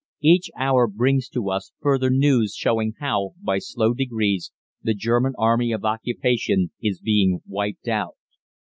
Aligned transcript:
"Each 0.23 0.49
hour 0.57 0.87
brings 0.87 1.29
to 1.29 1.51
us 1.51 1.73
further 1.79 2.09
news 2.09 2.55
showing 2.55 2.93
how, 2.97 3.35
by 3.39 3.59
slow 3.59 3.93
degrees, 3.93 4.51
the 4.81 4.95
German 4.95 5.33
army 5.37 5.71
of 5.71 5.85
occupation 5.85 6.71
is 6.81 6.99
being 6.99 7.41
wiped 7.45 7.87
out. 7.87 8.15